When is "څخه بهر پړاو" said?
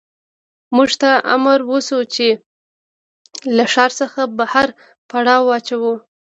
3.99-5.41